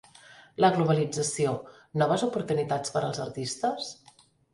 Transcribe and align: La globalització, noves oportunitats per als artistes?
La 0.63 0.69
globalització, 0.77 1.51
noves 2.03 2.23
oportunitats 2.29 2.95
per 2.97 3.03
als 3.11 3.21
artistes? 3.27 3.93